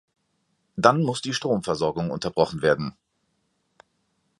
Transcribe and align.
Dann 0.77 1.03
muss 1.03 1.21
die 1.21 1.31
Stromversorgung 1.35 2.09
unterbrochen 2.09 2.63
werden. 2.63 2.95